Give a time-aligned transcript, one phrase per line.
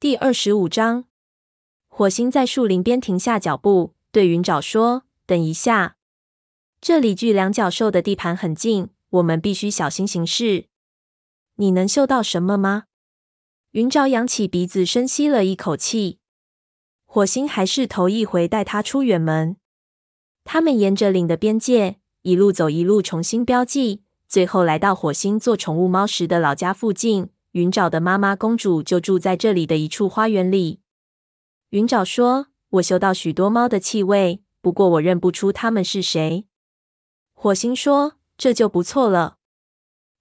[0.00, 1.04] 第二十五章，
[1.86, 5.98] 火星在树林边停下脚步，对云沼说：“等一下，
[6.80, 10.68] 这里距两角兽的地盘很近，我们必须小心行事。
[11.56, 12.84] 你能嗅到什么吗？”
[13.72, 16.18] 云沼仰起鼻子，深吸了一口气。
[17.04, 19.58] 火星还是头一回带他出远门。
[20.44, 27.28] 他们沿着岭的边界一路走，一路重新标记，最后来到火星做宠物猫时的老家附近。
[27.52, 30.80] 云沼的妈妈公主就住在这里的一处花园里。
[31.70, 36.46] 云沼说：“我嗅到许多猫的气味，不过我认不出它们是谁。”
[37.34, 39.38] 火星说：“这就不错了。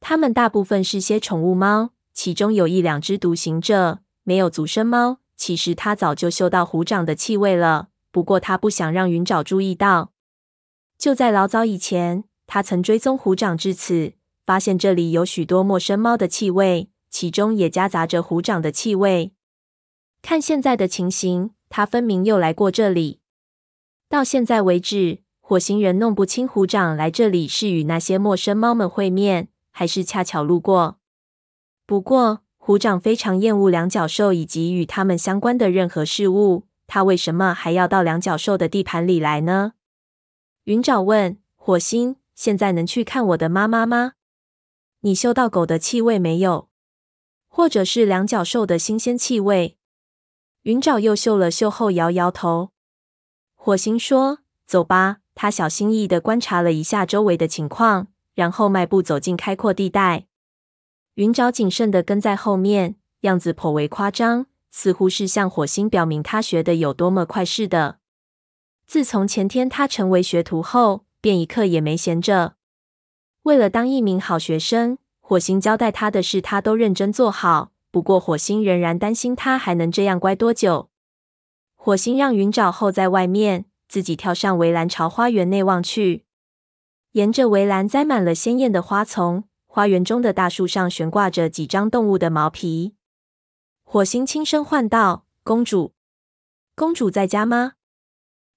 [0.00, 5.18] 它们大部分是些宠物猫，其中有一两只独行者，没有族生猫。
[5.36, 10.12] 其实他早就嗅到虎掌的气味了，不过他不想让云沼注意到。
[10.96, 14.14] 就在老早以前，他曾追踪虎掌至此，
[14.46, 19.32] 发现这里有许多陌生猫的气味。”其中也夹杂着虎掌的气味。
[20.22, 23.20] 看现在的情形，他分明又来过这里。
[24.08, 30.98] 到现在为止，火星人弄不清虎掌来这里是与那些陌生猫们会面，还是恰巧路过。
[31.86, 36.64] 不过，虎掌非常厌恶两角兽以及与他们相关的任何事物。
[36.88, 39.72] 他为什么还要到两角兽的地盘里来呢？
[40.64, 44.12] 云沼问火星：“现在能去看我的妈妈吗？
[45.00, 46.68] 你嗅到狗的气味没有？”
[47.56, 49.78] 或者是两角兽的新鲜气味。
[50.64, 52.72] 云沼又嗅了嗅后摇摇头。
[53.54, 60.26] 火星说：“走吧。”他小心翼翼地观察了一下周围的情况，然后迈步走进开阔地带。
[61.14, 68.00] 云沼谨慎地跟在后面，样子颇为夸张，似乎是向火星表明他学得有多么快似的。
[68.86, 72.56] 自从前天他成为学徒后，便一刻也没闲着。
[73.44, 74.98] 为了当一名好学生。
[75.28, 77.72] 火星交代他的事，他都认真做好。
[77.90, 80.88] 不过，火星仍然担心他还能这样乖多久。
[81.74, 86.24] 火星让云沼候在外面，自己跳上围栏，朝花园内望去。
[87.10, 92.94] 沿着围栏栽满了鲜艳的花丛，花园中的大树上悬挂着几张动物的毛皮。
[93.82, 95.92] 火星轻声唤道：“公主，
[96.76, 97.72] 公主在家吗？”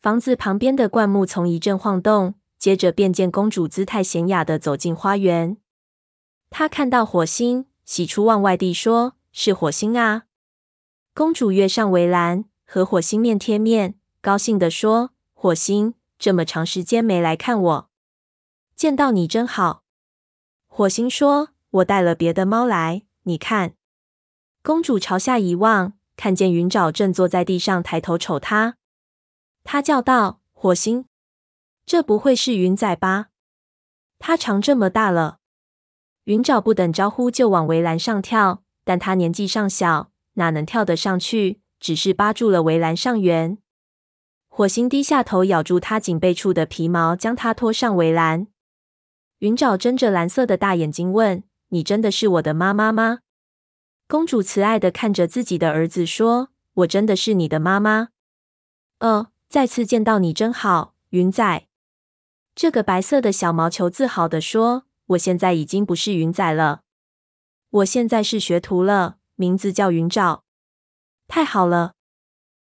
[0.00, 5.56] 房子旁边的灌木丛一阵晃动，接着便见公主姿态娴雅地走进花园。
[6.52, 10.24] 他看到火星，喜出望外地说：“是火星啊！”
[11.14, 17.90] 公主跃上围栏，和火星面贴面，高兴地说：“火星，这么长时间没来看我，
[18.76, 19.82] 见到你真好。”
[20.68, 21.48] 火星说
[21.80, 23.74] ：“我带了别的猫来，你看。”
[24.62, 28.76] 公主朝下一望，看见云沼正坐在地上，抬头瞅她。
[29.64, 31.06] 她叫道：“火星，
[31.86, 33.28] 这不会是云仔吧？
[34.18, 35.38] 它长这么大了。”
[36.24, 41.60] 云沼不等招呼就往围栏上跳，但他年纪尚小，哪能跳得上去？
[41.80, 43.58] 只是扒住了围栏上缘。
[44.46, 48.46] 火星低下头，咬住他颈背处的皮毛，将他拖上围栏。
[49.38, 53.18] 云沼睁着蓝色的大眼睛问：“你真的是我的妈妈吗？”
[54.06, 58.10] 公主慈爱的看着自己的儿子说：“我真的是你的妈妈。”
[59.00, 61.66] 哦，再次见到你真好，云仔。
[62.54, 64.84] 这个白色的小毛球自豪的说。
[65.12, 66.82] 我现在已经不是云仔了，
[67.70, 70.40] 我现在是学徒了，名字叫云沼。
[71.28, 71.94] 太好了！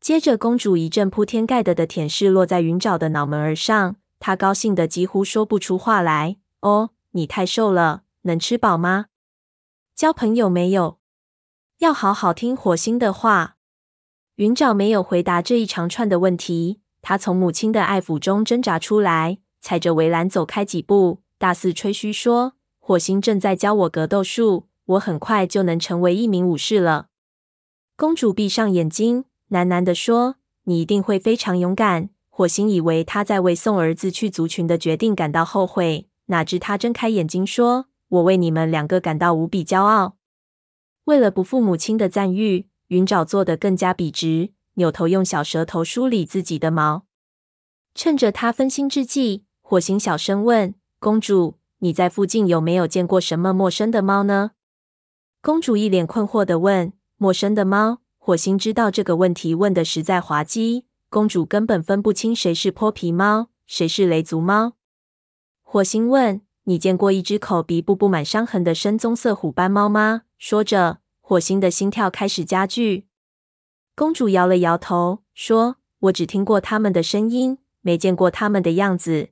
[0.00, 6.36] 接着，公主一阵铺天盖地的舔舐落在云沼的脑门儿上，她高兴得几乎说不出话来。
[6.60, 9.06] 哦，你太瘦了，能吃饱吗？
[9.94, 10.98] 交朋友没有？
[11.78, 13.56] 要好好听火星的话。
[14.36, 21.22] 云沼没有回答这一长串的问题，他从母亲的爱抚中挣扎出来，踩着围栏走开几步。
[21.38, 27.10] 大肆吹嘘说：“火星正在教我格斗术，我很快就能成为一名武士了。”
[27.96, 30.34] 公主闭上眼睛，喃喃地说
[30.64, 40.16] ：“你一定会非常勇敢。”火星以为她在为送儿子去族群的决定感到后悔，哪知她睁开眼睛说：“我为你们两个感到无比骄傲。”
[41.06, 47.04] 为了不负母亲的赞誉，云沼做得更加笔直，扭头用小舌头梳理自己的毛。
[47.94, 50.74] 趁着他分心之际，火星小声问。
[51.00, 54.50] 公主，你在附近有没有见过什么陌生的猫呢？
[55.40, 64.72] 公主一脸困惑地问：“陌生的猫？”火星知道这个问题问得实在滑稽，公主根本分不清谁是泼皮猫，谁是雷族猫。
[65.62, 73.06] 火星问：“你见过一只口鼻部布满伤痕的深棕色虎斑猫吗？”说着，火星的心跳开始加剧。
[73.94, 75.76] 公主摇了摇头，说
[76.10, 79.28] ：“我只听过它们的声音，没见过它们的样子。”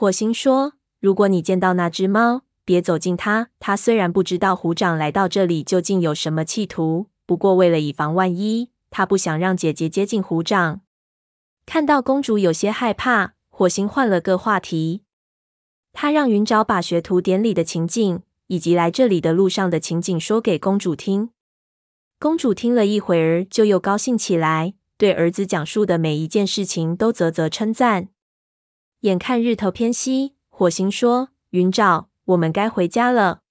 [0.00, 3.48] 火星说：“如果你见到那只猫，别走近它。
[3.58, 10.82] 它虽然不知道虎掌来到这里究竟有什么企图，不过为了以防万一，它不想让姐姐接近虎掌。
[11.66, 15.02] 看到公主有些害怕，火星换了个话题。
[15.92, 21.30] 他让云沼把学徒典礼的情景以及来这里的路上的情景说给公主听。
[22.20, 28.10] 公主听了一会儿，就又高兴起来，对儿子讲述的每一件事情都啧啧称赞。
[29.00, 33.42] 眼看日头偏西，火星说：“云沼，我们该回家了。”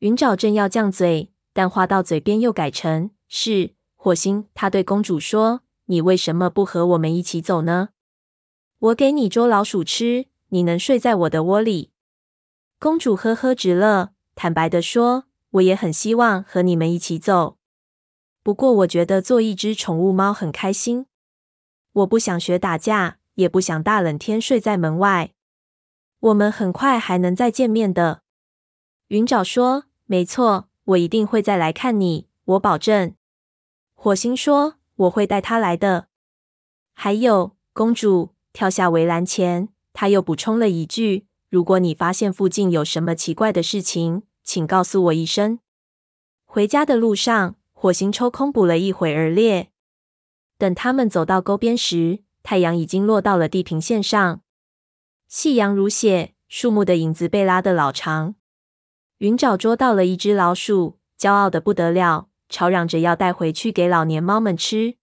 [0.00, 7.88] 云沼正要犟嘴，但话到嘴边又改成：“是。”火星他对公主说：“你为什么不和我们一起走呢？
[8.78, 11.90] 我给你捉老鼠吃。”你能睡在我的窝里？
[12.78, 17.58] 公主呵呵直乐，坦白地说：“我也很希望和你们一起走，
[18.42, 21.04] 不过我觉得做一只宠物猫很开心。
[21.92, 25.32] 我不想学打架，也不想大冷天睡在门外。
[26.18, 28.22] 我们很快还能再见面的。”
[29.08, 33.14] 云沼说：“没错，我一定会再来看你，我保证。”
[33.94, 36.08] 火星说：“我会带他来的。”
[36.94, 39.68] 还有，公主跳下围栏前。
[39.92, 45.60] 他又补充了一句：“如果你发现附近有什么奇怪的事情，请告诉我一声。”
[46.44, 49.70] 回家的路上，火星抽空补了一会儿猎。
[50.56, 54.40] 等他们走到沟边时，太阳已经落到了地平线上，
[55.26, 58.36] 夕阳如血，树木的影子被拉得老长。
[59.18, 64.94] 云沼捉到了一只老鼠，骄傲的不得了，吵嚷着要带回去给老年猫们吃。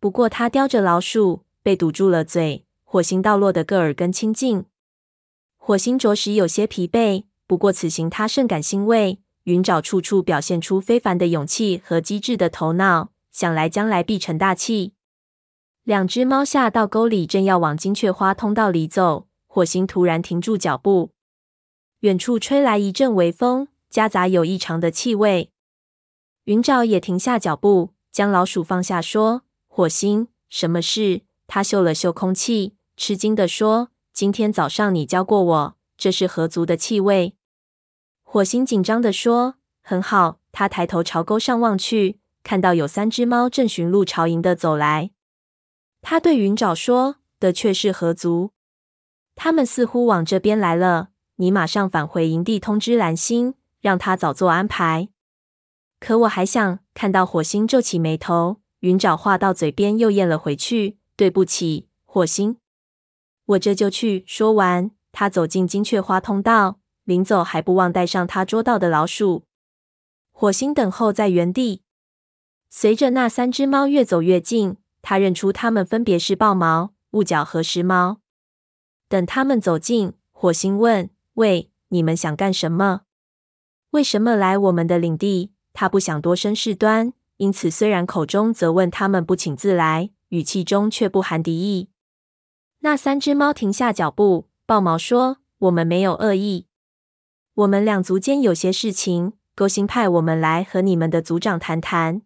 [0.00, 2.64] 不过他叼着老鼠，被堵住了嘴。
[2.82, 4.64] 火星倒落的个耳根清净。
[5.58, 9.18] 火星着实有些疲惫，不过此行他甚感欣慰。
[9.42, 14.94] 云沼处处表现出非凡的勇气和机智的头脑，想来将来必成大器。
[15.84, 21.10] 两只猫下到沟里，正要往金雀花通道里走，火星突然停住脚步。
[22.00, 25.50] 远处吹来一阵微风，夹杂有异常的气味。
[26.44, 32.76] 云沼也停下脚步，将老鼠放下，说：“火星，什么事？”他嗅了嗅空气。
[32.96, 37.36] 吃惊地说：“今天早上你教过我，这是河族的气味。”
[38.24, 45.10] 火星紧张地说：“很好。”他抬头朝沟上望去，看到有三只猫正寻路朝营地走来。
[46.06, 48.50] 他对云沼说：“的却是何族，
[49.34, 51.08] 他们似乎往这边来了。
[51.36, 55.08] 你马上返回营地，通知蓝星，让他早做安排。”
[55.98, 62.58] 可我还想看到火星皱起眉头，云沼话到嘴边又咽了回去：“对不起，火星。”
[63.46, 64.24] 我这就去。
[64.26, 69.44] 说完，他走进金雀花通道，临走还不忘带上他捉到的老鼠。
[70.32, 71.80] 火星等候在原地，
[72.68, 78.16] 随着那三只猫越走越近，他认出他们分别是豹毛、雾角和时髦。
[79.06, 83.02] 等他们走近，火星问：“喂，你们想干什么？
[83.90, 91.90] 为什么来我们的领地？”他不想多生事端，因此虽然口中责问他们不请自来，语气中却不含敌意。
[92.80, 94.48] 那三只猫停下脚步。
[94.64, 96.66] 豹毛说：“我们没有恶意，
[97.52, 102.22] 我们两族间有些事情，沟星派我们来和你们的族长谈谈。